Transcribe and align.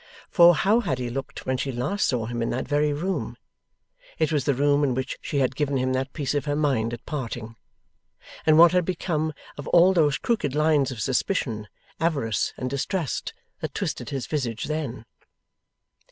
For, 0.31 0.55
how 0.55 0.79
had 0.79 0.97
he 0.97 1.11
looked 1.11 1.45
when 1.45 1.57
she 1.57 1.71
last 1.71 2.07
saw 2.07 2.25
him 2.25 2.41
in 2.41 2.49
that 2.49 2.67
very 2.67 2.91
room 2.91 3.37
(it 4.17 4.31
was 4.31 4.45
the 4.45 4.55
room 4.55 4.83
in 4.83 4.95
which 4.95 5.19
she 5.21 5.37
had 5.37 5.55
given 5.55 5.77
him 5.77 5.93
that 5.93 6.11
piece 6.11 6.33
of 6.33 6.45
her 6.45 6.55
mind 6.55 6.91
at 6.91 7.05
parting), 7.05 7.55
and 8.43 8.57
what 8.57 8.71
had 8.71 8.83
become 8.83 9.31
of 9.59 9.67
all 9.67 9.93
those 9.93 10.17
crooked 10.17 10.55
lines 10.55 10.89
of 10.89 11.01
suspicion, 11.01 11.67
avarice, 11.99 12.51
and 12.57 12.67
distrust, 12.67 13.35
that 13.59 13.75
twisted 13.75 14.09
his 14.09 14.25
visage 14.25 14.63
then? 14.63 15.05